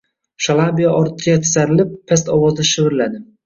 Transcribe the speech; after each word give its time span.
Shalabiya 0.45 0.93
ortga 1.01 1.37
tisarilib, 1.45 1.95
past 2.09 2.35
ovozda 2.41 2.69
shivirladi 2.75 3.27